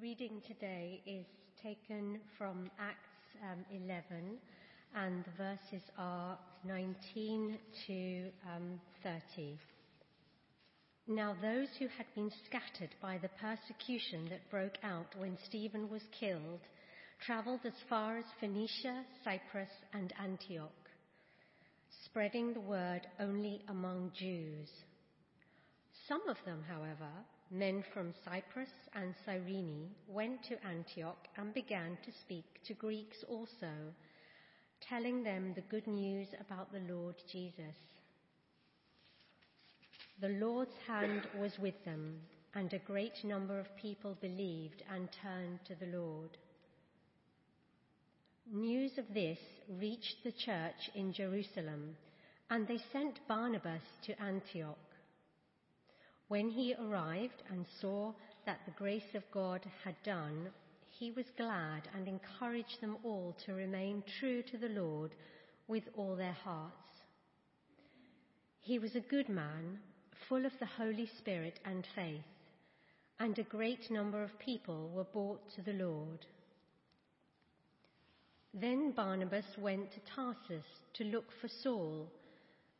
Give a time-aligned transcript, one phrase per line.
[0.00, 1.24] reading today is
[1.62, 2.98] taken from Acts
[3.42, 4.36] um, 11,
[4.94, 9.58] and the verses are 19 to um, 30.
[11.08, 16.02] Now, those who had been scattered by the persecution that broke out when Stephen was
[16.18, 16.60] killed
[17.24, 20.70] traveled as far as Phoenicia, Cyprus, and Antioch,
[22.04, 24.68] spreading the word only among Jews.
[26.06, 27.10] Some of them, however,
[27.50, 33.72] men from Cyprus and Cyrene went to Antioch and began to speak to Greeks also,
[34.88, 37.76] telling them the good news about the Lord Jesus.
[40.20, 42.16] The Lord's hand was with them,
[42.54, 46.30] and a great number of people believed and turned to the Lord.
[48.50, 49.38] News of this
[49.78, 51.96] reached the church in Jerusalem,
[52.48, 54.78] and they sent Barnabas to Antioch.
[56.28, 58.12] When he arrived and saw
[58.46, 60.48] that the grace of God had done,
[60.98, 65.12] he was glad and encouraged them all to remain true to the Lord
[65.68, 66.74] with all their hearts.
[68.60, 69.78] He was a good man,
[70.28, 72.24] full of the Holy Spirit and faith,
[73.20, 76.26] and a great number of people were brought to the Lord.
[78.52, 82.10] Then Barnabas went to Tarsus to look for Saul,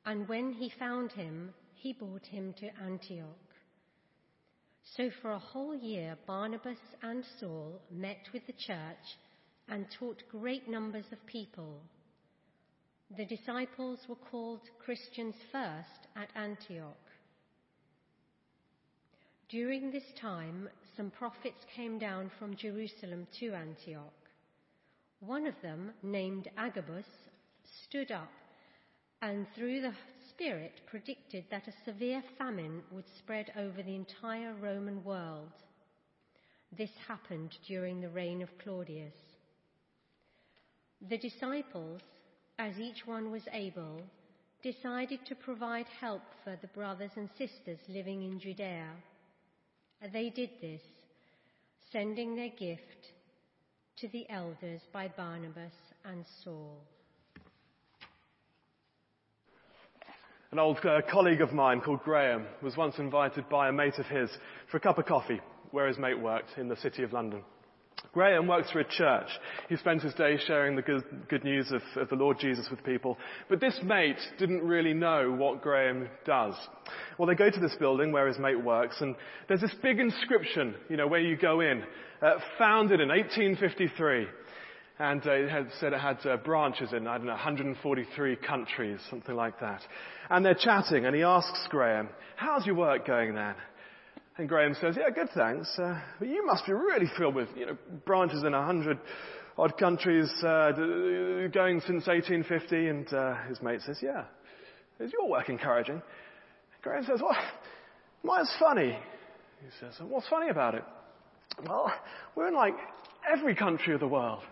[0.04, 3.26] and when he found him, he brought him to Antioch.
[4.96, 9.18] So for a whole year, Barnabas and Saul met with the church
[9.68, 11.80] and taught great numbers of people.
[13.16, 16.96] The disciples were called Christians first at Antioch.
[19.48, 24.12] During this time, some prophets came down from Jerusalem to Antioch.
[25.20, 27.06] One of them, named Agabus,
[27.84, 28.30] stood up
[29.22, 29.92] and through the
[30.36, 35.48] Spirit predicted that a severe famine would spread over the entire Roman world.
[36.76, 39.14] This happened during the reign of Claudius.
[41.08, 42.02] The disciples,
[42.58, 44.02] as each one was able,
[44.62, 48.90] decided to provide help for the brothers and sisters living in Judea.
[50.12, 50.82] They did this,
[51.90, 52.82] sending their gift
[54.00, 55.72] to the elders by Barnabas
[56.04, 56.84] and Saul.
[60.52, 64.06] An old uh, colleague of mine called Graham was once invited by a mate of
[64.06, 64.30] his
[64.70, 65.40] for a cup of coffee
[65.72, 67.42] where his mate worked in the city of London.
[68.12, 69.26] Graham works for a church.
[69.68, 72.84] He spends his day sharing the good, good news of, of, the Lord Jesus with
[72.84, 73.18] people.
[73.48, 76.54] But this mate didn't really know what Graham does.
[77.18, 79.16] Well, they go to this building where his mate works, and
[79.48, 81.82] there's this big inscription, you know, where you go in,
[82.22, 84.26] uh, founded in 1853.
[84.98, 88.98] And uh, it had said it had uh, branches in, I don't know, 143 countries,
[89.10, 89.82] something like that.
[90.30, 93.54] And they're chatting, and he asks Graham, how's your work going then?
[94.38, 95.68] And Graham says, yeah, good thanks.
[95.78, 98.98] Uh, but you must be really filled with, you know, branches in 100
[99.58, 100.72] odd countries uh,
[101.52, 102.88] going since 1850.
[102.88, 104.24] And uh, his mate says, yeah.
[104.98, 106.02] Is your work encouraging?
[106.82, 107.36] Graham says, well,
[108.22, 108.98] mine's funny.
[109.60, 110.84] He says, what's funny about it?
[111.66, 111.92] Well,
[112.34, 112.74] we're in like
[113.30, 114.42] every country of the world.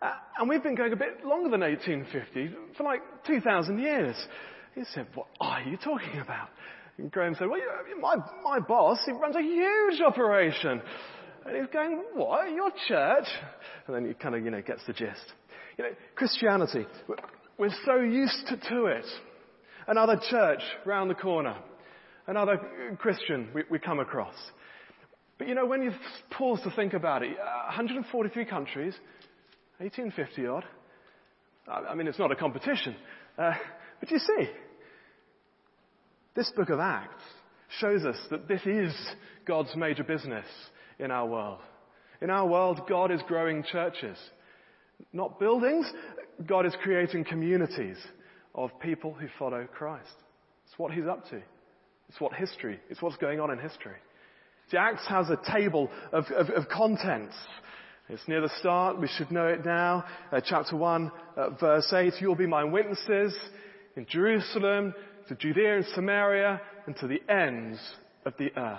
[0.00, 4.16] Uh, and we've been going a bit longer than 1850, for like 2,000 years.
[4.74, 6.48] He said, what are you talking about?
[6.98, 7.60] And Graham said, well,
[8.00, 10.80] my, my boss, he runs a huge operation.
[11.46, 13.26] And he's going, what, your church?
[13.86, 15.32] And then he kind of, you know, gets the gist.
[15.76, 16.86] You know, Christianity,
[17.56, 19.06] we're so used to, to it.
[19.86, 21.56] Another church round the corner.
[22.26, 22.60] Another
[22.98, 24.34] Christian we, we come across.
[25.38, 25.92] But you know, when you
[26.30, 28.94] pause to think about it, 143 countries,
[29.78, 30.64] 1850 odd.
[31.68, 32.96] I mean, it's not a competition.
[33.36, 33.52] Uh,
[34.00, 34.48] but you see,
[36.34, 37.22] this book of Acts
[37.80, 38.94] shows us that this is
[39.44, 40.46] God's major business
[40.98, 41.60] in our world.
[42.20, 44.16] In our world, God is growing churches.
[45.12, 45.86] Not buildings,
[46.46, 47.98] God is creating communities
[48.54, 50.14] of people who follow Christ.
[50.66, 51.40] It's what He's up to.
[52.08, 53.96] It's what history, it's what's going on in history.
[54.70, 57.34] See, Acts has a table of, of, of contents
[58.08, 58.98] it's near the start.
[58.98, 60.04] We should know it now.
[60.32, 62.14] Uh, chapter 1, uh, verse 8.
[62.20, 63.36] You'll be my witnesses
[63.96, 64.94] in Jerusalem,
[65.28, 67.78] to Judea and Samaria, and to the ends
[68.24, 68.78] of the earth.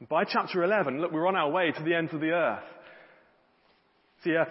[0.00, 2.64] And by chapter 11, look, we're on our way to the ends of the earth.
[4.24, 4.46] See, uh,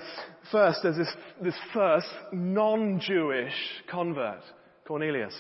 [0.52, 3.54] first, there's this, this first non-Jewish
[3.90, 4.42] convert,
[4.86, 5.34] Cornelius.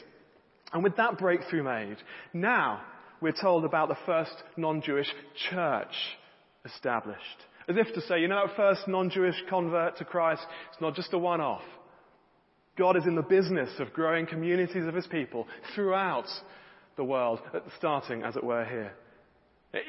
[0.73, 1.97] And with that breakthrough made,
[2.33, 2.81] now
[3.21, 5.13] we're told about the first non-Jewish
[5.51, 5.93] church
[6.65, 7.19] established.
[7.67, 10.41] As if to say, you know that first non-Jewish convert to Christ,
[10.71, 11.61] it's not just a one-off.
[12.77, 16.27] God is in the business of growing communities of His people throughout
[16.97, 17.39] the world,
[17.77, 18.93] starting, as it were, here.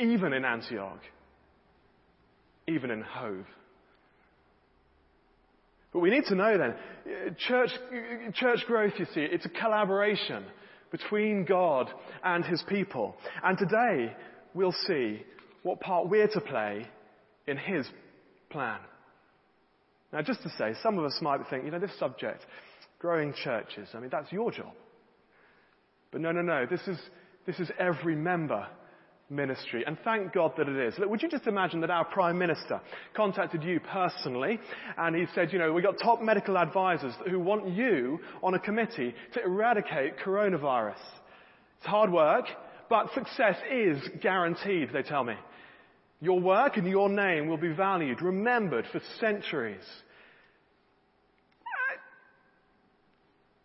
[0.00, 1.00] Even in Antioch.
[2.68, 3.46] even in Hove.
[5.92, 7.70] But we need to know then, church,
[8.34, 10.44] church growth, you see, it's a collaboration
[10.90, 11.90] between God
[12.24, 13.16] and His people.
[13.42, 14.14] And today,
[14.54, 15.22] we'll see
[15.62, 16.86] what part we're to play
[17.46, 17.86] in His
[18.50, 18.78] plan.
[20.12, 22.44] Now, just to say, some of us might think, you know, this subject,
[22.98, 24.72] growing churches, I mean, that's your job.
[26.10, 26.98] But no, no, no, this is,
[27.46, 28.66] this is every member
[29.30, 29.84] ministry.
[29.86, 30.98] And thank God that it is.
[30.98, 32.80] Look, would you just imagine that our Prime Minister
[33.16, 34.60] contacted you personally
[34.98, 38.58] and he said, you know, we've got top medical advisors who want you on a
[38.58, 41.00] committee to eradicate coronavirus.
[41.78, 42.44] It's hard work,
[42.90, 45.34] but success is guaranteed, they tell me.
[46.22, 49.82] Your work and your name will be valued, remembered for centuries.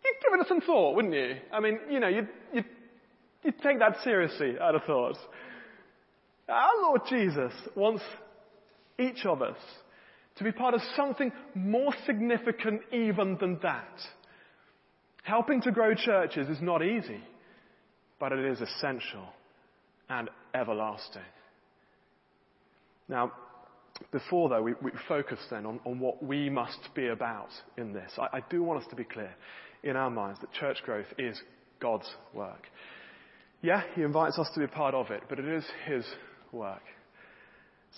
[0.04, 1.36] You'd give it some thought, wouldn't you?
[1.52, 2.64] I mean, you know, you'd, you'd,
[3.44, 5.16] you'd take that seriously, I'd have thought.
[6.48, 8.02] Our Lord Jesus wants
[8.98, 9.58] each of us
[10.38, 14.00] to be part of something more significant even than that.
[15.22, 17.20] Helping to grow churches is not easy,
[18.18, 19.28] but it is essential
[20.08, 21.22] and everlasting.
[23.08, 23.32] Now,
[24.12, 28.12] before though we, we focus then on, on, what we must be about in this,
[28.18, 29.34] I, I do want us to be clear
[29.82, 31.40] in our minds that church growth is
[31.80, 32.66] God's work.
[33.62, 36.04] Yeah, He invites us to be part of it, but it is His
[36.52, 36.82] work.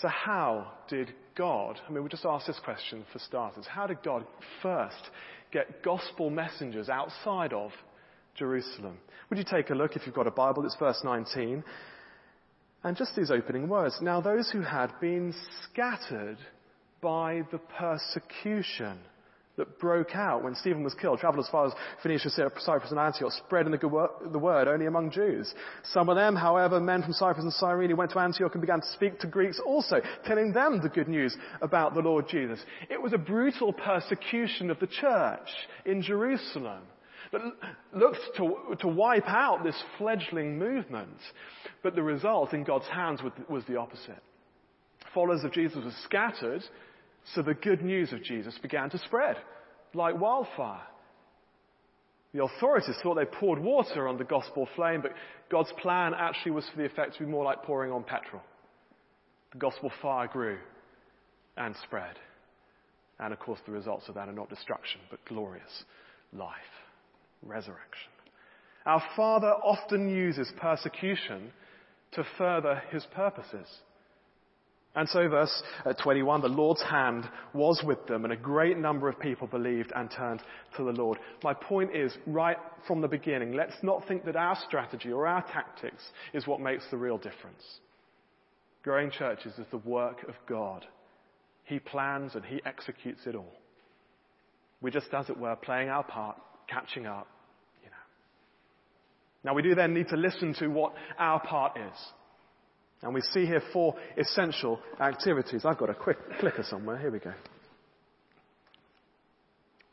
[0.01, 4.03] So how did God, I mean, we just asked this question for starters, how did
[4.03, 4.25] God
[4.63, 5.11] first
[5.53, 7.73] get gospel messengers outside of
[8.35, 8.99] Jerusalem?
[9.29, 10.65] Would you take a look if you've got a Bible?
[10.65, 11.63] It's verse 19.
[12.83, 13.99] And just these opening words.
[14.01, 15.35] Now those who had been
[15.65, 16.39] scattered
[17.03, 18.99] by the persecution
[19.57, 21.73] that broke out when Stephen was killed, traveled as far as
[22.03, 25.53] Phoenicia, Cyprus, and Antioch, spreading the word only among Jews.
[25.93, 28.87] Some of them, however, men from Cyprus and Cyrene, went to Antioch and began to
[28.95, 32.61] speak to Greeks also, telling them the good news about the Lord Jesus.
[32.89, 35.49] It was a brutal persecution of the church
[35.85, 36.83] in Jerusalem
[37.33, 37.41] that
[37.95, 41.19] looked to, to wipe out this fledgling movement.
[41.83, 44.23] But the result in God's hands was the opposite.
[45.15, 46.63] Followers of Jesus were scattered,
[47.35, 49.37] so the good news of Jesus began to spread
[49.95, 50.83] like wildfire.
[52.33, 55.13] The authorities thought they poured water on the gospel flame, but
[55.51, 58.43] God's plan actually was for the effect to be more like pouring on petrol.
[59.53, 60.59] The gospel fire grew
[61.57, 62.15] and spread.
[63.19, 65.85] And of course, the results of that are not destruction, but glorious
[66.33, 66.55] life,
[67.43, 68.11] resurrection.
[68.87, 71.53] Our Father often uses persecution
[72.13, 73.67] to further his purposes.
[74.97, 79.09] And so, verse uh, 21, the Lord's hand was with them, and a great number
[79.09, 80.43] of people believed and turned
[80.77, 81.19] to the Lord.
[81.45, 82.57] My point is, right
[82.89, 86.03] from the beginning, let's not think that our strategy or our tactics
[86.33, 87.63] is what makes the real difference.
[88.83, 90.85] Growing churches is the work of God.
[91.65, 93.55] He plans and He executes it all.
[94.83, 96.37] We're just, as it were, playing our part,
[96.73, 97.27] catching up,
[97.83, 97.97] you know.
[99.45, 101.99] Now, we do then need to listen to what our part is.
[103.03, 105.65] And we see here four essential activities.
[105.65, 106.99] I've got a quick clicker somewhere.
[106.99, 107.33] Here we go.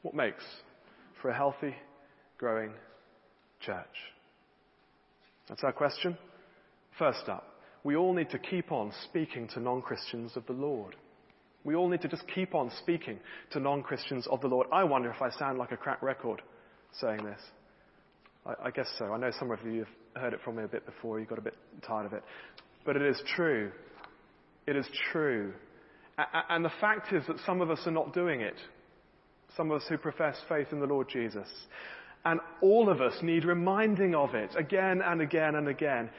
[0.02, 0.44] What makes
[1.22, 1.76] for a healthy,
[2.38, 2.72] growing
[3.62, 3.86] church?
[5.48, 6.18] That's our question.
[7.00, 7.46] First up,
[7.84, 10.96] we all need to keep on speaking to non-Christians of the Lord.
[11.64, 13.20] We all need to just keep on speaking
[13.52, 14.68] to non-Christians of the Lord.
[14.72, 16.42] I wonder if I sound like a crack record
[17.00, 17.42] saying this.
[18.46, 19.06] I, I guess so.
[19.14, 21.20] I know some of you have heard it from me a bit before.
[21.20, 22.24] You got a bit tired of it.
[22.86, 23.72] But it is true.
[24.66, 25.54] It is true.
[26.50, 28.56] And the fact is that some of us are not doing it.
[29.56, 31.48] Some of us who profess faith in the Lord Jesus.
[32.26, 36.10] And all of us need reminding of it again and again and again.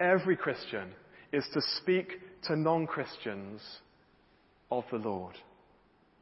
[0.00, 0.92] Every Christian
[1.32, 3.60] is to speak to non-Christians
[4.70, 5.36] of the Lord.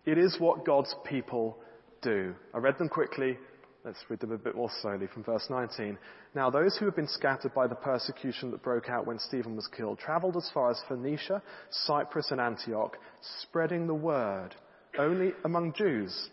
[0.06, 1.58] It is what God's people
[2.00, 2.34] do.
[2.54, 3.38] I read them quickly.
[3.86, 5.96] Let's read them a bit more slowly from verse 19.
[6.34, 9.68] Now, those who had been scattered by the persecution that broke out when Stephen was
[9.68, 11.40] killed traveled as far as Phoenicia,
[11.70, 12.96] Cyprus, and Antioch,
[13.42, 14.56] spreading the word
[14.98, 16.30] only among Jews.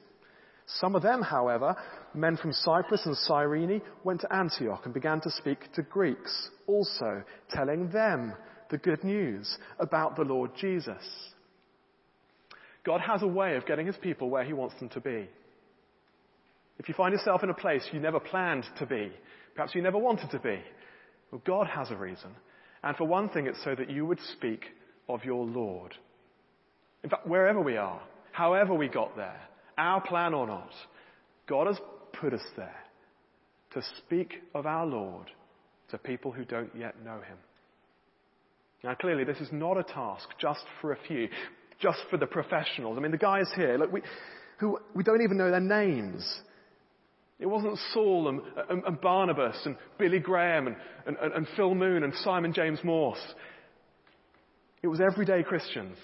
[0.66, 1.76] Some of them, however,
[2.16, 7.22] men from Cyprus and Cyrene, went to Antioch and began to speak to Greeks, also
[7.52, 8.34] telling them
[8.72, 11.04] the good news about the Lord Jesus.
[12.84, 15.30] God has a way of getting his people where he wants them to be.
[16.80, 19.12] If you find yourself in a place you never planned to be,
[19.56, 20.60] perhaps you never wanted to be,
[21.32, 22.32] well, God has a reason.
[22.84, 24.66] And for one thing, it's so that you would speak
[25.08, 25.96] of your Lord.
[27.04, 28.02] In fact, wherever we are,
[28.32, 29.40] however we got there,
[29.78, 30.72] our plan or not,
[31.48, 31.78] God has
[32.14, 32.76] put us there
[33.74, 35.32] to speak of our Lord
[35.90, 37.38] to people who don't yet know him.
[38.84, 41.30] Now clearly this is not a task just for a few.
[41.84, 42.98] just for the professionals.
[42.98, 44.02] I mean, the guys here, look, we,
[44.58, 46.24] who, we don't even know their names.
[47.44, 52.04] It wasn't Saul and, and, and Barnabas and Billy Graham and, and, and Phil Moon
[52.04, 53.20] and Simon James Morse.
[54.82, 55.98] It was everyday Christians.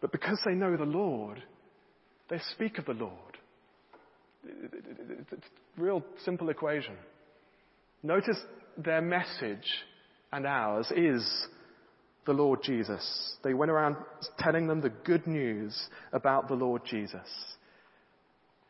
[0.00, 1.42] But because they know the Lord,
[2.30, 3.12] they speak of the Lord.
[4.44, 6.94] It's a real simple equation.
[8.04, 8.38] Notice
[8.78, 9.66] their message
[10.32, 11.28] and ours is
[12.26, 13.36] the Lord Jesus.
[13.42, 13.96] They went around
[14.38, 15.76] telling them the good news
[16.12, 17.26] about the Lord Jesus.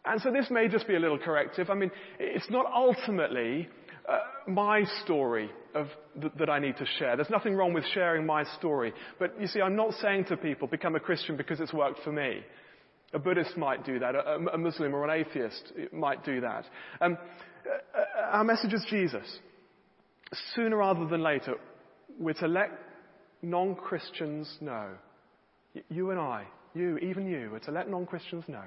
[0.07, 1.69] And so this may just be a little corrective.
[1.69, 3.69] I mean, it's not ultimately
[4.09, 5.89] uh, my story of,
[6.21, 7.17] th- that I need to share.
[7.17, 8.93] There's nothing wrong with sharing my story.
[9.19, 12.13] But you see, I'm not saying to people, become a Christian because it's worked for
[12.13, 12.41] me.
[13.15, 14.15] A Buddhist might do that.
[14.15, 16.65] A, a Muslim or an atheist might do that.
[17.01, 17.19] Um,
[17.67, 19.27] uh, uh, our message is Jesus.
[20.55, 21.55] Sooner rather than later,
[22.19, 22.71] we're to let
[23.43, 24.91] non-Christians know.
[25.89, 26.45] You and I,
[26.75, 28.65] you, even you, are to let non-Christians know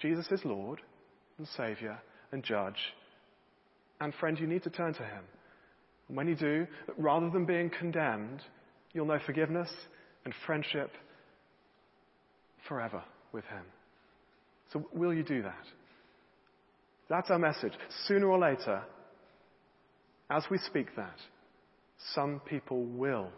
[0.00, 0.80] Jesus is Lord
[1.38, 1.98] and Saviour
[2.32, 2.78] and Judge.
[4.00, 5.24] And friend, you need to turn to Him.
[6.08, 6.66] And when you do,
[6.98, 8.42] rather than being condemned,
[8.92, 9.70] you'll know forgiveness
[10.24, 10.90] and friendship
[12.68, 13.64] forever with Him.
[14.72, 15.64] So will you do that?
[17.08, 17.72] That's our message.
[18.06, 18.82] Sooner or later,
[20.30, 21.16] as we speak that,
[22.14, 23.28] some people will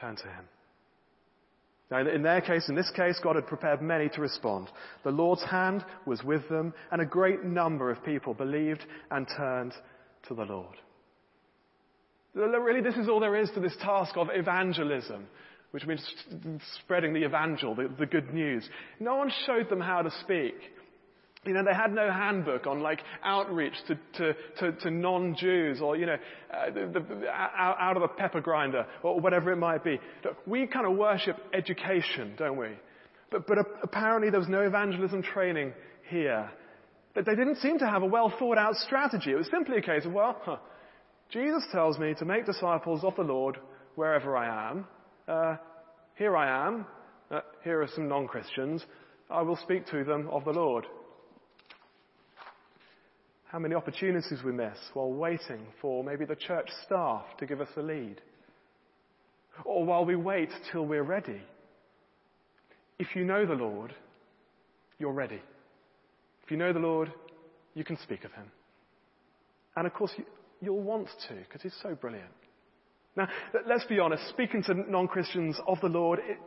[0.00, 0.44] turn to Him.
[1.90, 4.68] Now, in their case, in this case, God had prepared many to respond.
[5.04, 9.72] The Lord's hand was with them, and a great number of people believed and turned
[10.28, 10.76] to the Lord.
[12.34, 15.26] Really, this is all there is to this task of evangelism,
[15.70, 16.04] which means
[16.82, 18.68] spreading the evangel, the, the good news.
[18.98, 20.54] No one showed them how to speak.
[21.46, 25.96] You know, they had no handbook on like outreach to, to, to, to non-Jews or,
[25.96, 26.16] you know,
[26.52, 30.00] uh, the, the, out, of a pepper grinder or whatever it might be.
[30.46, 32.70] We kind of worship education, don't we?
[33.30, 35.72] But, but apparently there was no evangelism training
[36.08, 36.50] here.
[37.14, 39.32] But they didn't seem to have a well thought out strategy.
[39.32, 40.56] It was simply a case of, well, huh,
[41.30, 43.58] Jesus tells me to make disciples of the Lord
[43.94, 44.86] wherever I am.
[45.26, 45.56] Uh,
[46.16, 46.86] here I am.
[47.30, 48.84] Uh, here are some non-Christians.
[49.30, 50.86] I will speak to them of the Lord.
[53.48, 57.68] How many opportunities we miss while waiting for maybe the church staff to give us
[57.76, 58.20] a lead.
[59.64, 61.40] Or while we wait till we're ready.
[62.98, 63.94] If you know the Lord,
[64.98, 65.40] you're ready.
[66.44, 67.12] If you know the Lord,
[67.74, 68.50] you can speak of Him.
[69.76, 70.12] And of course,
[70.60, 72.30] you, will want to, because He's so brilliant.
[73.16, 73.28] Now,
[73.66, 76.38] let's be honest, speaking to non-Christians of the Lord, it,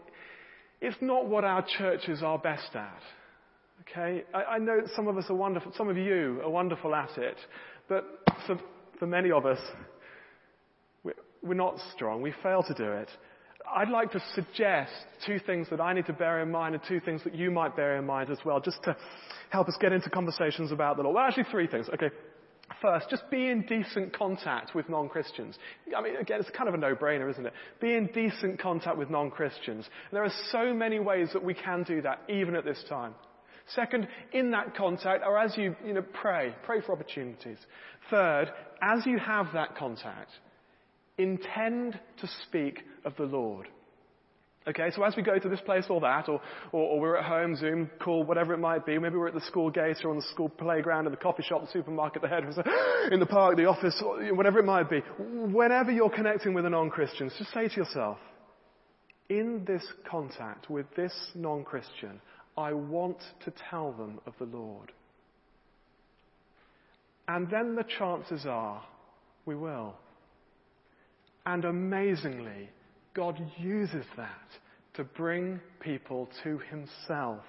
[0.82, 3.02] it's not what our churches are best at.
[3.82, 4.24] Okay?
[4.34, 7.38] I, I know some of us are wonderful, some of you are wonderful at it,
[7.88, 8.06] but
[8.46, 8.60] for,
[9.00, 9.60] for many of us,
[11.04, 12.22] we're, we're not strong.
[12.22, 13.10] We fail to do it.
[13.76, 14.92] I'd like to suggest
[15.26, 17.76] two things that I need to bear in mind and two things that you might
[17.76, 18.96] bear in mind as well, just to
[19.50, 21.12] help us get into conversations about the law.
[21.12, 21.88] Well, actually three things.
[21.94, 22.10] Okay.
[22.82, 25.58] First, just be in decent contact with non-Christians.
[25.96, 27.54] I mean, again, it's kind of a no-brainer, isn't it?
[27.82, 29.90] Be in decent contact with non-Christians.
[30.12, 33.16] There are so many ways that we can do that, even at this time.
[33.76, 37.58] Second, in that contact, or as you, you know, pray, pray for opportunities.
[38.10, 40.32] Third, as you have that contact,
[41.18, 43.68] intend to speak of the Lord.
[44.68, 47.26] Okay, so as we go to this place or that, or, or, or, we're at
[47.26, 50.18] home, Zoom call, whatever it might be, maybe we're at the school gate or on
[50.18, 52.64] the school playground, in the coffee shop, the supermarket, the hairdresser,
[53.12, 54.00] in the park, the office,
[54.32, 55.02] whatever it might be.
[55.18, 58.18] Whenever you're connecting with a non-Christian, just say to yourself,
[59.30, 62.20] in this contact with this non-Christian,
[62.60, 64.92] I want to tell them of the Lord.
[67.30, 68.84] And then the chances are
[69.46, 69.96] we will.
[71.46, 72.70] And amazingly,
[73.14, 74.50] God uses that
[74.96, 77.46] to bring people to Himself.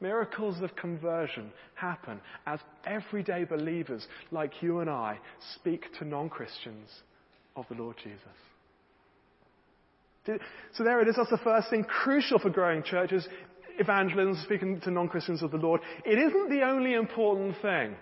[0.00, 5.18] Miracles of conversion happen as everyday believers like you and I
[5.56, 6.88] speak to non Christians
[7.56, 8.22] of the Lord Jesus.
[10.26, 11.16] So there it is.
[11.16, 13.26] That's the first thing crucial for growing churches
[13.78, 17.96] evangelism, speaking to non-Christians of the Lord, it isn't the only important thing.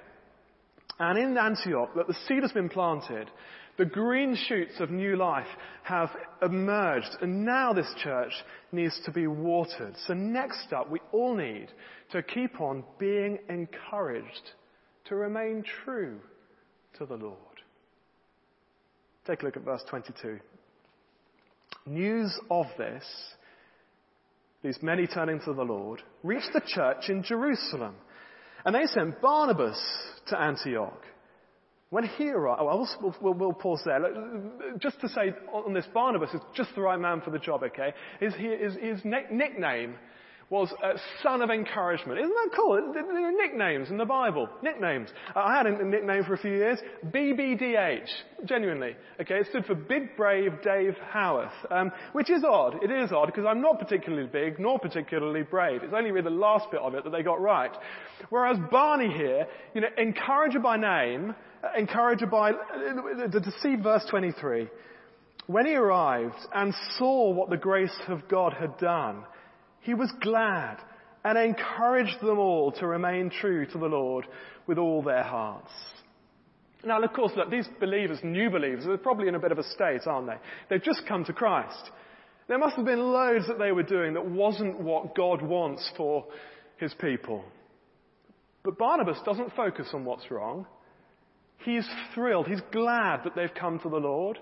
[0.98, 3.30] And in Antioch, that the seed has been planted,
[3.76, 5.48] the green shoots of new life
[5.82, 6.10] have
[6.42, 8.32] emerged, and now this church
[8.70, 9.94] needs to be watered.
[10.06, 11.68] So next up, we all need
[12.12, 14.52] to keep on being encouraged
[15.06, 16.20] to remain true
[16.98, 17.36] to the Lord.
[19.26, 20.38] Take a look at verse 22.
[21.86, 23.04] News of this
[24.64, 27.94] these many turning to the Lord, reached the church in Jerusalem.
[28.64, 29.78] And they sent Barnabas
[30.28, 31.02] to Antioch.
[31.90, 34.00] When he arrived, oh, we'll, we'll, pause there.
[34.78, 37.92] Just to say on this, Barnabas is just the right man for the job, okay?
[38.18, 39.96] His, his, his nickname
[40.50, 42.18] was uh, son of encouragement.
[42.18, 42.92] Isn't that cool?
[42.92, 44.48] There are nicknames in the Bible.
[44.62, 45.08] Nicknames.
[45.34, 46.78] Uh, I had a nickname for a few years.
[47.06, 48.08] BBDH.
[48.44, 48.94] Genuinely.
[49.20, 51.52] Okay, it stood for Big Brave Dave Howarth.
[51.70, 52.82] Um, which is odd.
[52.82, 55.82] It is odd because I'm not particularly big nor particularly brave.
[55.82, 57.72] It's only really the last bit of it that they got right.
[58.30, 64.04] Whereas Barney here, you know, encourager by name, uh, encourager by, uh, to see verse
[64.10, 64.68] 23.
[65.46, 69.24] When he arrived and saw what the grace of God had done,
[69.84, 70.78] he was glad
[71.24, 74.26] and encouraged them all to remain true to the Lord
[74.66, 75.70] with all their hearts.
[76.84, 79.62] Now, of course, look, these believers, new believers, they're probably in a bit of a
[79.62, 80.36] state, aren't they?
[80.68, 81.90] They've just come to Christ.
[82.46, 86.26] There must have been loads that they were doing that wasn't what God wants for
[86.76, 87.42] his people.
[88.62, 90.66] But Barnabas doesn't focus on what's wrong.
[91.64, 92.46] He's thrilled.
[92.46, 94.38] He's glad that they've come to the Lord.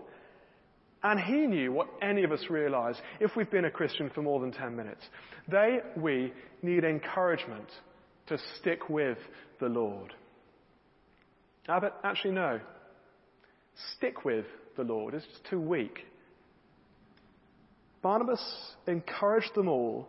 [1.03, 4.41] And he knew what any of us realize if we've been a Christian for more
[4.41, 5.03] than 10 minutes.
[5.49, 6.33] They, we,
[6.63, 7.69] need encouragement
[8.29, 9.19] to stick with
[9.61, 10.15] the Lord.
[11.67, 12.61] But actually, no.
[13.97, 16.07] Stick with the Lord is just too weak.
[18.01, 18.43] Barnabas
[18.87, 20.09] encouraged them all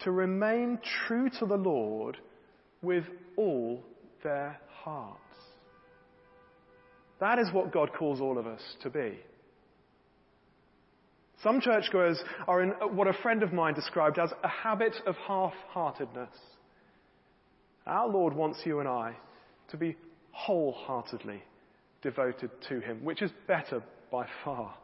[0.00, 2.18] to remain true to the Lord
[2.82, 3.04] with
[3.36, 3.82] all
[4.22, 5.18] their hearts.
[7.20, 9.18] That is what God calls all of us to be.
[11.42, 16.34] Some churchgoers are in what a friend of mine described as a habit of half-heartedness.
[17.86, 19.16] Our Lord wants you and I
[19.70, 19.96] to be
[20.30, 21.42] wholeheartedly
[22.00, 24.74] devoted to Him, which is better by far.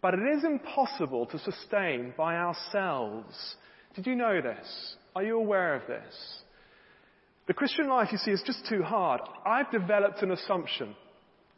[0.00, 3.56] But it is impossible to sustain by ourselves.
[3.94, 4.96] Did you know this?
[5.14, 6.42] Are you aware of this?
[7.46, 9.20] The Christian life, you see, is just too hard.
[9.44, 10.96] I've developed an assumption,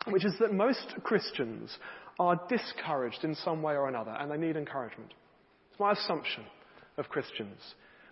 [0.09, 1.77] which is that most Christians
[2.19, 5.13] are discouraged in some way or another and they need encouragement.
[5.71, 6.45] It's my assumption
[6.97, 7.59] of Christians.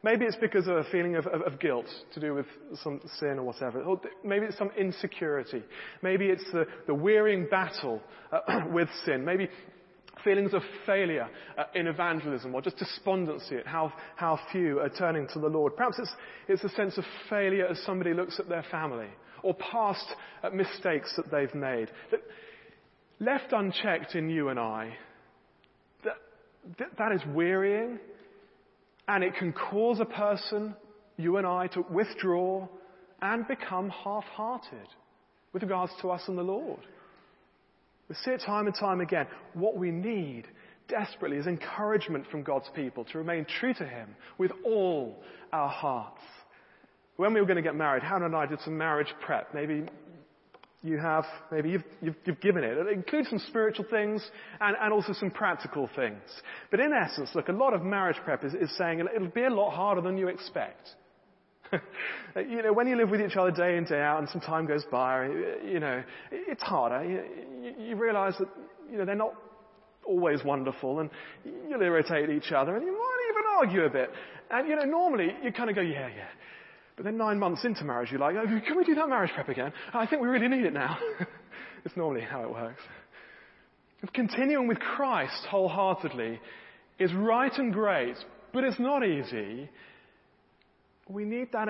[0.05, 2.47] Maybe it's because of a feeling of, of, of, guilt to do with
[2.83, 3.83] some sin or whatever.
[3.83, 5.63] Or maybe it's some insecurity.
[6.03, 9.25] Maybe it's the, the wearying battle uh, with sin.
[9.25, 9.49] Maybe
[10.25, 15.29] feelings of failure uh, in evangelism or just despondency at how, how few are turning
[15.35, 15.77] to the Lord.
[15.77, 16.13] Perhaps it's,
[16.49, 19.09] it's a sense of failure as somebody looks at their family
[19.45, 20.05] or past
[20.43, 21.91] uh, mistakes that they've made.
[23.23, 24.97] Left unchecked in you and I,
[26.03, 26.17] that,
[26.99, 28.01] that, is wearying
[29.07, 30.75] and it can cause a person,
[31.17, 32.67] you and I, to withdraw
[33.21, 34.89] and become half-hearted
[35.53, 36.81] with regards to us and the Lord.
[38.09, 39.29] We see it time and time again.
[39.55, 40.49] What we need
[40.89, 46.23] desperately is encouragement from God's people to remain true to Him with all our hearts.
[47.19, 49.55] When we were going to get married, Hannah and I did some marriage prep.
[49.55, 49.85] Maybe
[50.83, 52.77] you have, maybe you've, you've, you've, given it.
[52.77, 54.25] It includes some spiritual things
[54.61, 56.21] and, and also some practical things.
[56.71, 59.51] But in essence, look, a lot of marriage prep is, is saying it'll be a
[59.51, 60.89] lot harder than you expect.
[62.37, 64.67] you know, when you live with each other day in, day out and some time
[64.67, 65.27] goes by,
[65.65, 67.05] you know, it's harder.
[67.05, 67.23] You,
[67.63, 68.49] you, you realize that,
[68.91, 69.35] you know, they're not
[70.05, 71.11] always wonderful and
[71.45, 74.11] you'll irritate each other and you might even argue a bit.
[74.51, 76.29] And, you know, normally you kind of go, yeah, yeah.
[76.97, 79.49] But then nine months into marriage, you're like, oh, can we do that marriage prep
[79.49, 79.73] again?
[79.95, 80.99] I think we really need it now.
[81.85, 82.83] it's normally how it works.
[84.13, 86.41] Continuing with Christ wholeheartedly
[86.99, 88.17] is right and great,
[88.53, 89.71] but it's not easy.
[91.09, 91.69] We need that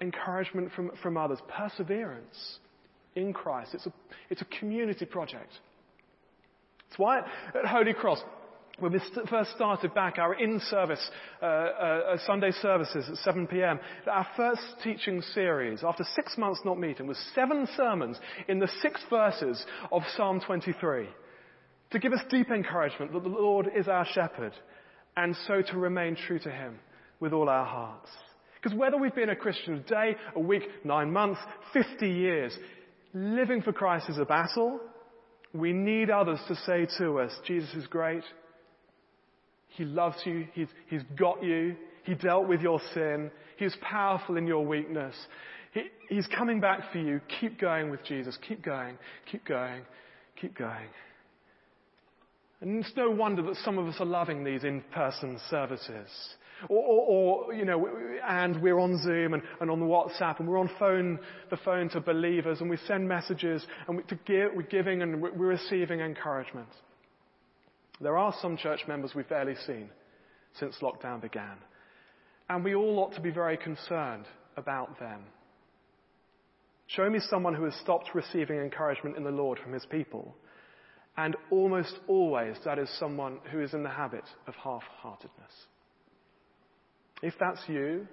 [0.00, 2.58] encouragement from, from others, perseverance
[3.16, 3.74] in Christ.
[3.74, 3.92] It's a,
[4.30, 5.52] it's a community project.
[6.88, 8.22] That's why at Holy Cross,
[8.78, 11.10] when we first started back our in-service
[11.42, 16.60] uh, uh, uh Sunday services at 7 p.m., our first teaching series, after six months
[16.64, 21.08] not meeting, was seven sermons in the six verses of Psalm 23
[21.90, 24.52] to give us deep encouragement that the Lord is our shepherd
[25.16, 26.78] and so to remain true to Him
[27.20, 28.10] with all our hearts.
[28.62, 31.40] Because whether we've been a Christian a day, a week, nine months,
[31.72, 32.56] 50 years,
[33.14, 34.80] living for Christ is a battle.
[35.54, 38.24] We need others to say to us, Jesus is great,
[39.76, 40.46] he loves you.
[40.54, 41.76] He's, he's got you.
[42.04, 43.30] He dealt with your sin.
[43.58, 45.14] He's powerful in your weakness.
[45.72, 47.20] He, he's coming back for you.
[47.40, 48.38] Keep going with Jesus.
[48.48, 48.96] Keep going.
[49.30, 49.82] Keep going.
[50.40, 50.88] Keep going.
[52.60, 56.08] And it's no wonder that some of us are loving these in-person services.
[56.68, 57.88] Or, or, or, you know,
[58.26, 62.00] and we're on Zoom and, and, on WhatsApp and we're on phone, the phone to
[62.00, 66.66] believers and we send messages and we, to give, we're giving and we're receiving encouragement.
[68.00, 69.90] There are some church members we've barely seen
[70.58, 71.56] since lockdown began.
[72.48, 74.24] And we all ought to be very concerned
[74.56, 75.20] about them.
[76.86, 80.34] Show me someone who has stopped receiving encouragement in the Lord from his people.
[81.16, 85.52] And almost always that is someone who is in the habit of half-heartedness.
[87.22, 88.06] If that's you,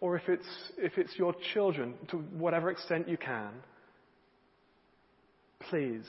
[0.00, 3.50] or if it's, if it's your children, to whatever extent you can,
[5.70, 6.04] please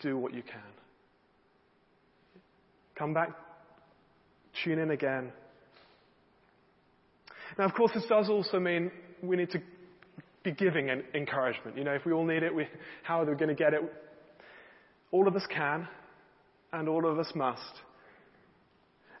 [0.00, 0.62] do what you can.
[3.00, 3.30] Come back,
[4.62, 5.32] tune in again.
[7.58, 8.90] Now, of course, this does also mean
[9.22, 9.62] we need to
[10.44, 11.78] be giving encouragement.
[11.78, 12.66] You know, if we all need it, we,
[13.02, 13.80] how are we going to get it?
[15.12, 15.88] All of us can,
[16.74, 17.72] and all of us must.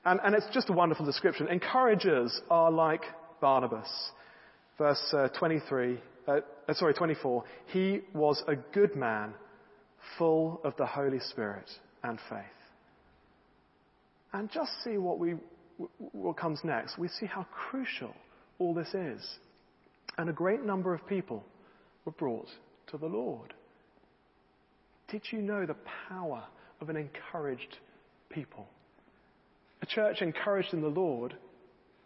[0.04, 1.48] And, and it's just a wonderful description.
[1.48, 3.04] Encouragers are like
[3.40, 3.88] Barnabas.
[4.76, 7.44] Verse uh, 23, uh, uh, sorry, 24.
[7.72, 9.32] He was a good man,
[10.18, 11.70] full of the Holy Spirit
[12.02, 12.59] and faith.
[14.32, 15.34] And just see what we,
[16.12, 16.98] what comes next.
[16.98, 18.14] We see how crucial
[18.58, 19.26] all this is.
[20.18, 21.44] And a great number of people
[22.04, 22.48] were brought
[22.88, 23.54] to the Lord.
[25.08, 25.76] Did you know the
[26.08, 26.44] power
[26.80, 27.78] of an encouraged
[28.28, 28.66] people?
[29.82, 31.34] A church encouraged in the Lord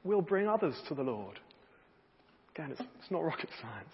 [0.04, 1.38] will bring others to the Lord.
[2.54, 3.90] Again, it's, it's not rocket science.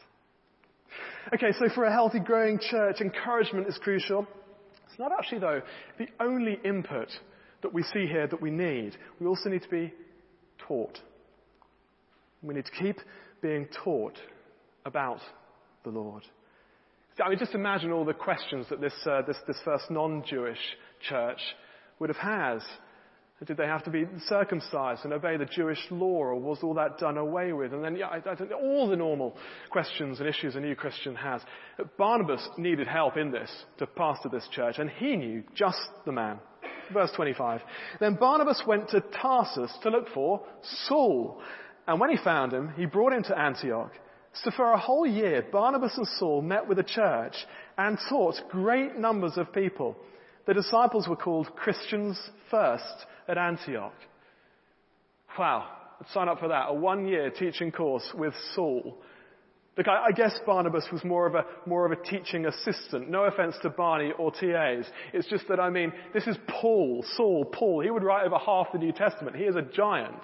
[1.35, 4.27] Okay, so for a healthy, growing church, encouragement is crucial.
[4.89, 5.63] It's not actually, though,
[5.99, 7.09] the only input
[7.63, 8.97] that we see here that we need.
[9.21, 9.93] We also need to be
[10.67, 10.99] taught.
[12.43, 12.97] We need to keep
[13.43, 14.19] being taught
[14.85, 15.21] about
[15.85, 16.23] the Lord.
[17.23, 20.59] I mean, just imagine all the questions that this, uh, this, this first non-Jewish
[21.09, 21.41] church
[21.99, 22.61] would have had
[23.47, 26.99] did they have to be circumcised and obey the Jewish law, or was all that
[26.99, 27.73] done away with?
[27.73, 29.35] And then, yeah, I, I all the normal
[29.71, 31.41] questions and issues a new Christian has.
[31.97, 36.39] Barnabas needed help in this to pastor this church, and he knew just the man.
[36.93, 37.61] Verse 25.
[38.01, 40.43] Then Barnabas went to Tarsus to look for
[40.87, 41.41] Saul.
[41.87, 43.93] And when he found him, he brought him to Antioch.
[44.33, 47.35] So for a whole year, Barnabas and Saul met with the church
[47.77, 49.97] and taught great numbers of people.
[50.47, 52.19] The disciples were called Christians
[52.51, 53.95] first at Antioch.
[55.39, 55.67] Wow,
[56.13, 56.67] sign up for that.
[56.69, 58.99] A one year teaching course with Saul.
[59.81, 63.09] Look, I, I guess Barnabas was more of a, more of a teaching assistant.
[63.09, 64.85] No offense to Barney or TAs.
[65.15, 67.81] It's just that, I mean, this is Paul, Saul, Paul.
[67.81, 69.37] He would write over half the New Testament.
[69.37, 70.21] He is a giant.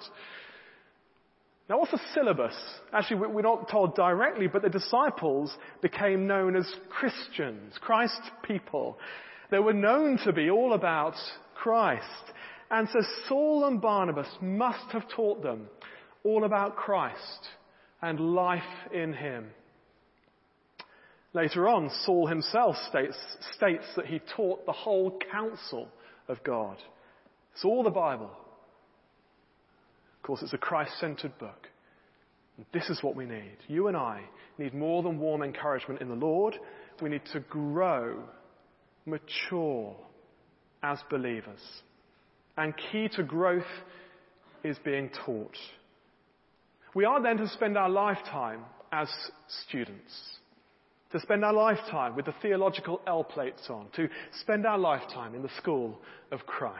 [1.67, 2.53] Now what's the syllabus?
[2.93, 8.99] Actually, we're not told directly, but the disciples became known as Christians, Christ people.
[9.49, 11.15] They were known to be all about
[11.55, 12.03] Christ.
[12.69, 15.67] And so Saul and Barnabas must have taught them
[16.23, 17.47] all about Christ
[18.01, 18.61] and life
[18.93, 19.47] in Him.
[21.33, 23.15] Later on, Saul himself states,
[23.55, 25.87] states that he taught the whole counsel
[26.27, 26.77] of God.
[27.53, 28.31] It's all the Bible.
[30.15, 31.67] Of course, it's a Christ-centered book.
[32.57, 33.57] And this is what we need.
[33.67, 34.21] You and I
[34.57, 36.55] need more than warm encouragement in the Lord.
[37.03, 38.23] We need to grow,
[39.05, 39.95] mature
[40.81, 41.61] as believers.
[42.57, 43.63] And key to growth
[44.63, 45.55] is being taught.
[46.93, 49.09] We are then to spend our lifetime as
[49.65, 50.13] students.
[51.11, 53.87] To spend our lifetime with the theological L plates on.
[53.95, 54.09] To
[54.41, 55.99] spend our lifetime in the school
[56.31, 56.77] of Christ.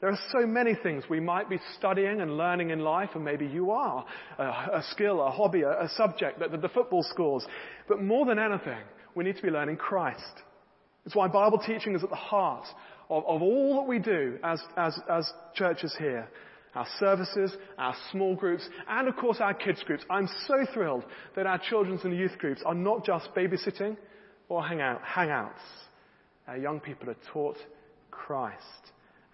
[0.00, 3.46] There are so many things we might be studying and learning in life, and maybe
[3.46, 4.04] you are.
[4.38, 7.46] A, a skill, a hobby, a, a subject that the football scores.
[7.88, 8.82] But more than anything,
[9.14, 10.42] we need to be learning Christ.
[11.06, 12.66] It's why Bible teaching is at the heart
[13.08, 16.28] of, of all that we do as, as, as churches here.
[16.74, 20.04] Our services, our small groups, and of course our kids groups.
[20.10, 21.04] I'm so thrilled
[21.36, 23.96] that our children's and youth groups are not just babysitting
[24.48, 25.52] or hangout, hangouts.
[26.48, 27.56] Our young people are taught
[28.10, 28.60] Christ.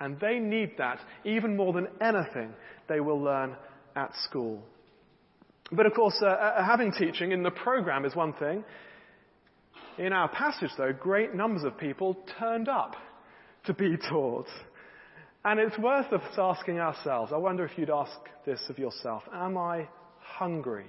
[0.01, 2.53] And they need that even more than anything
[2.89, 3.57] they will learn
[3.97, 4.63] at school.
[5.73, 8.65] But of course, uh, uh having teaching in the program is one thing.
[9.99, 12.97] In our passage, though, great numbers of people turned up
[13.67, 14.47] to be taught.
[15.45, 18.13] And it's worth us asking ourselves, I wonder if you'd ask
[18.45, 20.87] this of yourself, am I hungry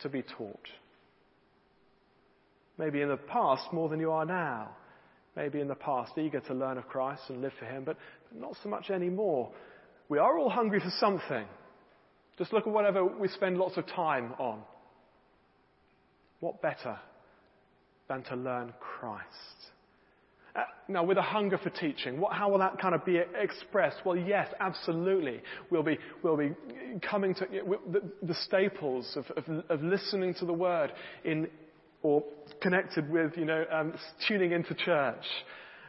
[0.00, 0.68] to be taught?
[2.78, 4.70] Maybe in the past more than you are now.
[5.34, 7.96] Maybe in the past eager to learn of Christ and live for Him, but,
[8.34, 9.50] not so much anymore.
[10.08, 11.46] We are all hungry for something.
[12.38, 14.62] Just look at whatever we spend lots of time on.
[16.40, 16.98] What better
[18.08, 19.71] than to learn Christ?
[20.54, 23.96] Uh, now, with a hunger for teaching, what, how will that kind of be expressed?
[24.04, 25.40] Well, yes, absolutely.
[25.70, 26.52] We'll be, we'll be
[27.08, 27.46] coming to
[27.90, 30.92] the, the staples of, of, of, listening to the word
[31.24, 31.48] in,
[32.02, 32.22] or
[32.60, 33.94] connected with, you know, um,
[34.28, 35.24] tuning into church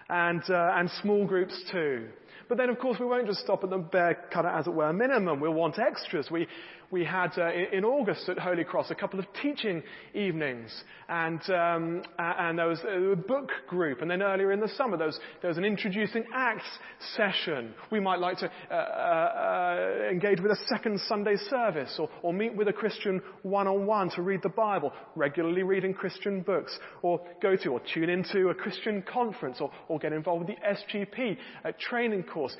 [0.09, 2.07] and, uh, and small groups too.
[2.47, 4.73] But then, of course, we won't just stop at the bare, kind of, as it
[4.73, 5.39] were, minimum.
[5.39, 6.29] We'll want extras.
[6.31, 6.47] We,
[6.93, 9.81] we had uh, in August at Holy Cross a couple of teaching
[10.13, 10.71] evenings,
[11.09, 15.07] and, um, and there was a book group, and then earlier in the summer there
[15.07, 16.69] was, there was an introducing Acts
[17.17, 17.73] session.
[17.91, 22.55] We might like to uh, uh, engage with a second Sunday service, or, or meet
[22.55, 27.69] with a Christian one-on-one to read the Bible, regularly reading Christian books, or go to
[27.69, 32.21] or tune into a Christian conference, or, or get involved with the SGP a training
[32.21, 32.55] course.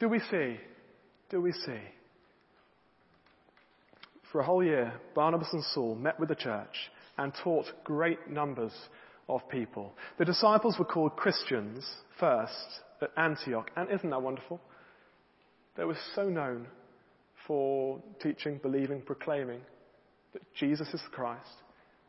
[0.00, 0.56] Do we see?
[1.28, 1.93] Do we see?
[4.34, 8.72] For a whole year, Barnabas and Saul met with the church and taught great numbers
[9.28, 9.92] of people.
[10.18, 14.60] The disciples were called Christians first at Antioch, and isn't that wonderful?
[15.76, 16.66] They were so known
[17.46, 19.60] for teaching, believing, proclaiming
[20.32, 21.54] that Jesus is Christ,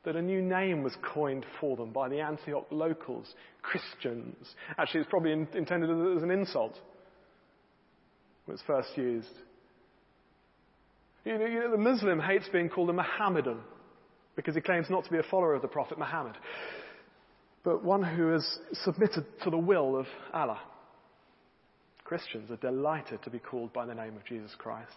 [0.04, 4.56] that a new name was coined for them by the Antioch locals, Christians.
[4.80, 6.76] Actually, it's probably in, intended as an insult
[8.46, 9.30] when it's first used.
[11.26, 13.58] You know, you know, the Muslim hates being called a Mohammedan
[14.36, 16.36] because he claims not to be a follower of the Prophet Muhammad,
[17.64, 20.60] but one who has submitted to the will of Allah.
[22.04, 24.96] Christians are delighted to be called by the name of Jesus Christ.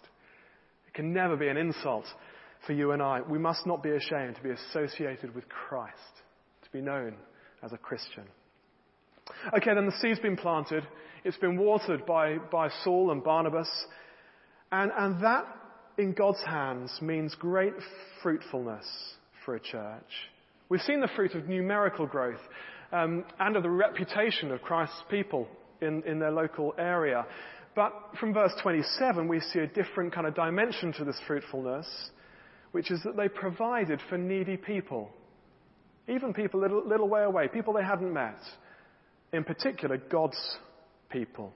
[0.87, 2.05] It can never be an insult
[2.67, 3.21] for you and I.
[3.21, 5.95] We must not be ashamed to be associated with Christ,
[6.63, 7.15] to be known
[7.63, 8.25] as a Christian.
[9.55, 10.83] Okay, then the seed's been planted.
[11.23, 13.69] It's been watered by, by Saul and Barnabas.
[14.71, 15.45] And, and that
[15.99, 17.73] in God's hands means great
[18.23, 18.85] fruitfulness
[19.43, 20.09] for a church.
[20.69, 22.39] We've seen the fruit of numerical growth
[22.93, 25.47] um, and of the reputation of Christ's people
[25.81, 27.25] in, in their local area.
[27.75, 31.87] But from verse 27, we see a different kind of dimension to this fruitfulness,
[32.71, 35.09] which is that they provided for needy people.
[36.07, 38.39] Even people a little, little way away, people they hadn't met.
[39.33, 40.39] In particular, God's
[41.09, 41.51] people.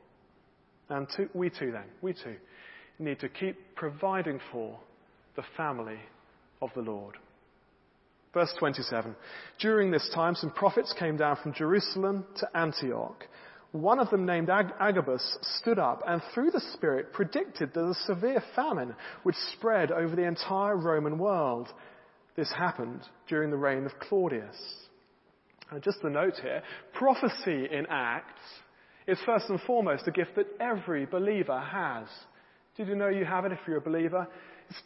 [0.90, 2.36] And to, we too, then, we too,
[3.04, 4.80] need to keep providing for
[5.36, 6.00] the family
[6.62, 7.16] of the Lord.
[8.34, 9.16] Verse 27.
[9.60, 13.26] During this time, some prophets came down from Jerusalem to Antioch.
[13.72, 17.94] One of them, named Ag- Agabus, stood up and through the Spirit predicted that a
[18.06, 21.70] severe famine would spread over the entire Roman world.
[22.36, 24.58] This happened during the reign of Claudius.
[25.72, 26.62] And just a note here,
[26.94, 28.42] prophecy in Acts
[29.08, 32.08] is first and foremost a gift that every believer has.
[32.76, 34.28] Did you know you have it if you're a believer?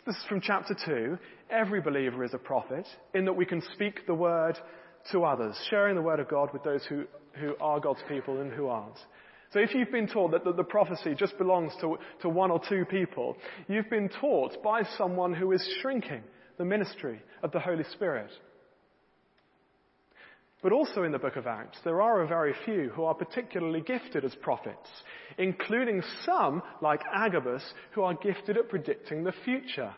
[0.06, 1.18] This is from chapter 2.
[1.50, 4.58] Every believer is a prophet in that we can speak the word
[5.14, 7.06] to others, sharing the word of God with those who,
[7.40, 8.98] who are God's people and who aren't.
[9.54, 12.60] So if you've been taught that the, the prophecy just belongs to, to one or
[12.68, 13.38] two people,
[13.70, 16.24] you've been taught by someone who is shrinking
[16.58, 18.32] the ministry of the Holy Spirit.
[20.62, 23.82] But also in the book of Acts, there are a very few who are particularly
[23.82, 24.90] gifted as prophets,
[25.38, 29.94] including some, like Agabus, who are gifted at predicting the future.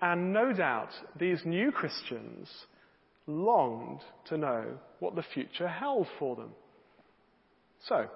[0.00, 2.48] And no doubt these new Christians
[3.26, 6.50] longed to know what the future held for them.
[7.86, 8.06] So,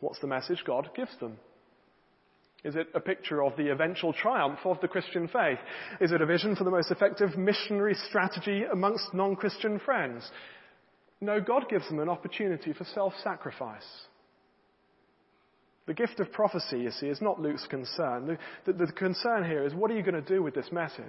[0.00, 1.38] what's the message God gives them?
[2.64, 5.58] Is it a picture of the eventual triumph of the Christian faith?
[6.00, 10.28] Is it a vision for the most effective missionary strategy amongst non-Christian friends?
[11.20, 13.86] No, God gives them an opportunity for self-sacrifice.
[15.86, 18.26] The gift of prophecy, you see, is not Luke's concern.
[18.26, 21.04] The, the, the concern here is what are you going to do with this message?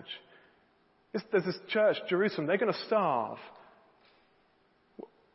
[1.31, 3.39] There's this church, Jerusalem, they're going to starve.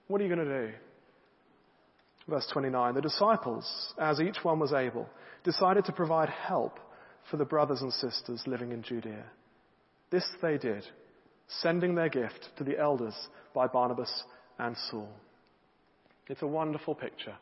[0.06, 0.72] What are you going to do?
[2.28, 5.08] Verse 29, the disciples, as each one was able,
[5.44, 6.78] decided to provide help
[7.30, 9.24] for the brothers and sisters living in Judea.
[10.10, 10.84] This they did,
[11.60, 13.14] sending their gift to the elders
[13.54, 14.24] by Barnabas
[14.58, 15.08] and Saul.
[16.28, 17.34] It's a wonderful picture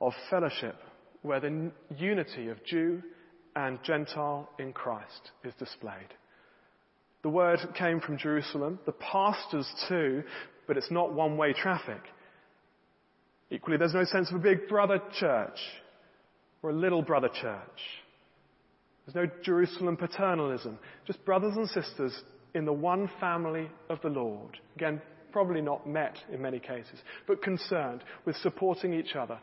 [0.00, 0.76] of fellowship
[1.22, 3.02] where the unity of Jew
[3.54, 6.14] and Gentile in Christ is displayed.
[7.22, 10.22] The word came from Jerusalem, the pastors too,
[10.66, 12.00] but it's not one way traffic.
[13.50, 15.58] Equally, there's no sense of a big brother church
[16.62, 17.80] or a little brother church.
[19.06, 20.78] There's no Jerusalem paternalism.
[21.06, 22.22] Just brothers and sisters
[22.54, 24.58] in the one family of the Lord.
[24.76, 25.00] Again,
[25.32, 29.38] probably not met in many cases, but concerned with supporting each other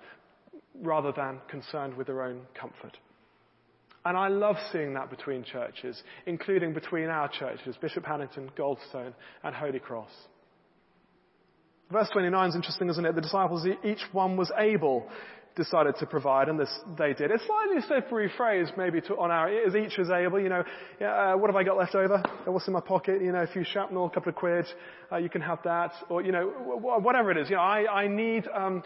[0.82, 2.98] rather than concerned with their own comfort.
[4.06, 9.56] And I love seeing that between churches, including between our churches, Bishop Hannington, Goldstone, and
[9.56, 10.12] Holy Cross.
[11.92, 13.16] Verse 29 is interesting, isn't it?
[13.16, 15.08] The disciples, each one was able,
[15.56, 17.32] decided to provide, and this they did.
[17.32, 19.74] It's slightly slippery phrase, maybe, to, on our, ears.
[19.74, 20.64] each was able, you know,
[21.06, 22.22] uh, what have I got left over?
[22.46, 23.22] What's in my pocket?
[23.22, 24.66] You know, a few shrapnel, a couple of quid,
[25.12, 27.50] uh, you can have that, or, you know, whatever it is.
[27.50, 28.84] You know, I, I need, um,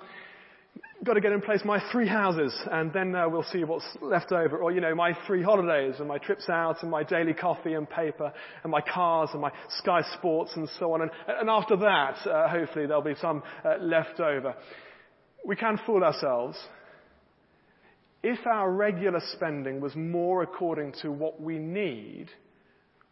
[1.04, 4.32] got to get in place my three houses and then uh, we'll see what's left
[4.32, 4.58] over.
[4.58, 7.90] Or, you know, my three holidays and my trips out and my daily coffee and
[7.90, 8.32] paper
[8.64, 11.02] and my cars and my Sky Sports and so on.
[11.02, 14.56] And, and after that, uh, hopefully there'll be some uh, left over.
[15.44, 16.58] We can fool ourselves.
[18.22, 22.28] If our regular spending was more according to what we need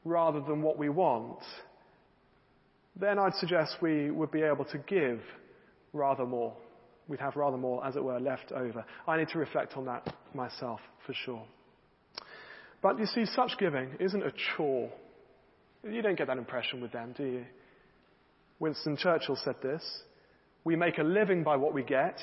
[0.05, 1.39] rather than what we want,
[2.95, 5.21] then I'd suggest we would be able to give
[5.91, 6.53] rather more
[7.09, 8.85] we'd have rather more, as it were, left over.
[9.07, 11.43] I need to reflect on that myself, for sure.
[12.81, 14.89] But you see, such giving isn't a chore.
[15.83, 17.45] You don't get that impression with them, do you?
[18.59, 19.83] Winston Churchill said this
[20.63, 22.19] We make a living by what we get,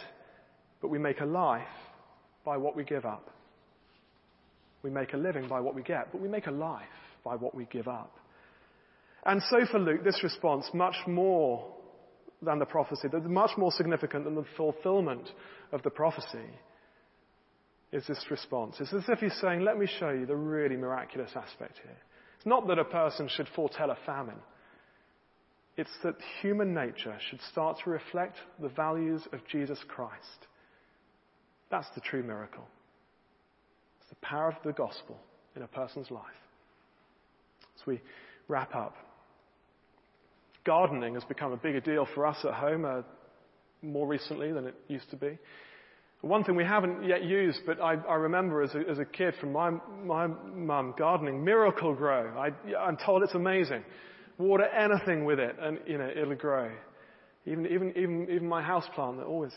[0.80, 1.66] but we make a life
[2.44, 3.28] by what we give up.
[4.82, 6.84] We make a living by what we get, but we make a life
[7.24, 8.14] by what we give up.
[9.24, 11.75] And so for Luke, this response, much more
[12.46, 15.28] than the prophecy, that's much more significant than the fulfillment
[15.72, 16.48] of the prophecy,
[17.92, 18.76] is this response.
[18.80, 21.96] It's as if he's saying, Let me show you the really miraculous aspect here.
[22.36, 24.40] It's not that a person should foretell a famine,
[25.76, 30.46] it's that human nature should start to reflect the values of Jesus Christ.
[31.70, 32.66] That's the true miracle.
[34.00, 35.18] It's the power of the gospel
[35.54, 36.22] in a person's life.
[37.78, 38.00] As we
[38.48, 38.94] wrap up,
[40.66, 43.02] gardening has become a bigger deal for us at home uh,
[43.82, 45.38] more recently than it used to be.
[46.22, 49.34] One thing we haven't yet used, but I, I remember as a, as a, kid
[49.40, 49.70] from my,
[50.04, 52.36] my mum gardening, Miracle-Gro.
[52.36, 53.84] I, I'm told it's amazing.
[54.38, 56.70] Water anything with it and, you know, it'll grow.
[57.46, 59.52] Even, even, even, even my house plant, that always,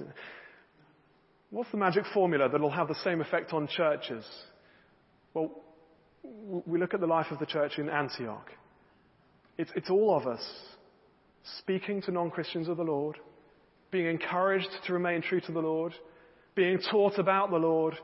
[1.50, 4.24] what's the magic formula that'll have the same effect on churches?
[5.34, 5.63] Well,
[6.24, 8.52] we look at the life of the church in Antioch.
[9.58, 10.41] It's, it's all of us
[11.60, 13.17] speaking to non-Christians of the Lord,
[13.91, 15.93] being encouraged to remain true to the Lord,
[16.56, 17.95] being taught about the Lord,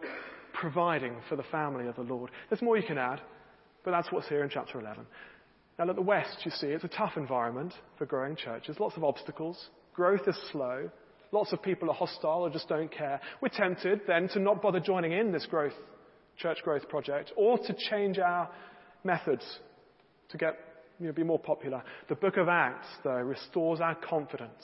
[0.53, 2.31] providing for the family of the Lord.
[2.49, 3.21] There's more you can add,
[3.83, 5.05] but that's what's here in chapter 11.
[5.77, 8.77] Now, at the West, you see, it's a tough environment for growing churches.
[8.79, 9.69] Lots of obstacles.
[9.93, 10.89] Growth is slow.
[11.31, 13.19] Lots of people are hostile or just don't care.
[13.41, 15.73] We're tempted then to not bother joining in this growth,
[16.37, 18.49] church growth project or to change our
[19.03, 19.43] methods
[20.29, 20.57] to get
[20.99, 21.83] you know, be more popular.
[22.09, 24.63] The book of Acts, though, restores our confidence.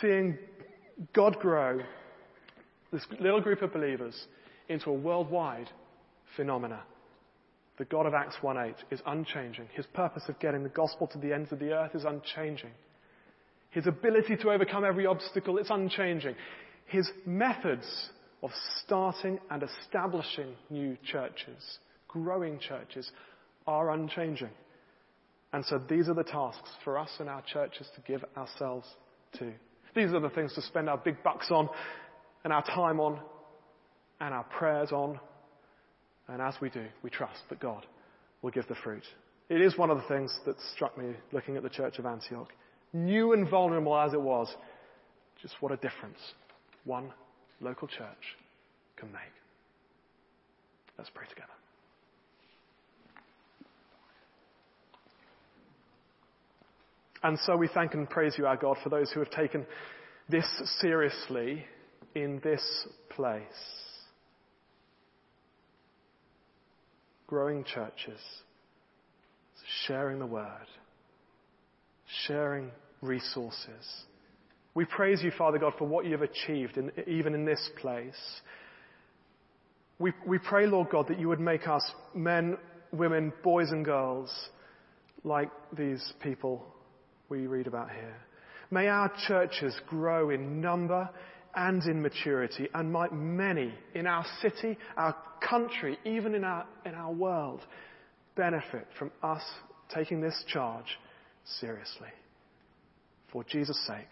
[0.00, 0.38] Seeing
[1.12, 1.80] God grow
[2.92, 4.14] this little group of believers
[4.68, 5.68] into a worldwide
[6.36, 6.82] phenomena.
[7.78, 9.68] The God of Acts 1.8 is unchanging.
[9.74, 12.72] His purpose of getting the gospel to the ends of the earth is unchanging.
[13.70, 16.34] His ability to overcome every obstacle is unchanging.
[16.86, 17.86] His methods
[18.42, 18.50] of
[18.84, 23.10] starting and establishing new churches, growing churches,
[23.66, 24.50] are unchanging.
[25.52, 28.86] And so these are the tasks for us and our churches to give ourselves
[29.38, 29.52] to.
[29.94, 31.68] These are the things to spend our big bucks on
[32.44, 33.18] and our time on
[34.20, 35.18] and our prayers on.
[36.28, 37.86] And as we do, we trust that God
[38.42, 39.04] will give the fruit.
[39.48, 42.52] It is one of the things that struck me looking at the church of Antioch.
[42.92, 44.54] New and vulnerable as it was,
[45.40, 46.18] just what a difference
[46.84, 47.12] one
[47.60, 48.36] local church
[48.96, 49.20] can make.
[50.96, 51.52] Let's pray together.
[57.22, 59.66] And so we thank and praise you, our God, for those who have taken
[60.28, 60.46] this
[60.80, 61.64] seriously
[62.14, 62.62] in this
[63.10, 63.42] place.
[67.26, 68.20] Growing churches,
[69.86, 70.66] sharing the word,
[72.26, 72.70] sharing
[73.02, 74.04] resources.
[74.74, 78.14] We praise you, Father God, for what you have achieved, in, even in this place.
[79.98, 81.82] We, we pray, Lord God, that you would make us
[82.14, 82.56] men,
[82.92, 84.32] women, boys and girls
[85.24, 86.64] like these people
[87.28, 88.16] we read about here.
[88.70, 91.08] May our churches grow in number
[91.54, 96.94] and in maturity, and might many in our city, our country, even in our, in
[96.94, 97.60] our world,
[98.36, 99.42] benefit from us
[99.94, 100.98] taking this charge
[101.60, 102.08] seriously.
[103.32, 104.08] For Jesus' sake,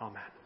[0.00, 0.37] Amen.